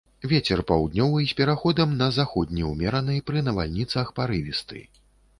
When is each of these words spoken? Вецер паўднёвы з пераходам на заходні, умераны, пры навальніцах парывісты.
Вецер 0.29 0.61
паўднёвы 0.69 1.19
з 1.31 1.35
пераходам 1.41 1.91
на 1.99 2.07
заходні, 2.15 2.63
умераны, 2.69 3.17
пры 3.27 3.43
навальніцах 3.49 4.09
парывісты. 4.21 4.81